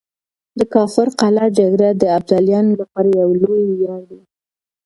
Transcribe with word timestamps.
د 0.59 0.61
کافر 0.73 1.07
قلعه 1.19 1.47
جګړه 1.59 1.89
د 2.01 2.03
ابدالیانو 2.17 2.71
لپاره 2.81 3.09
يو 3.21 3.29
لوی 3.41 3.61
وياړ 3.69 4.01
دی. 4.09 4.21